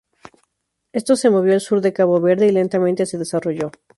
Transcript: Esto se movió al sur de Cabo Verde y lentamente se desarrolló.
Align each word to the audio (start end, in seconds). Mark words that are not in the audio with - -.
Esto 0.93 1.15
se 1.15 1.29
movió 1.29 1.53
al 1.53 1.61
sur 1.61 1.79
de 1.79 1.93
Cabo 1.93 2.19
Verde 2.19 2.47
y 2.47 2.51
lentamente 2.51 3.05
se 3.05 3.19
desarrolló. 3.19 3.69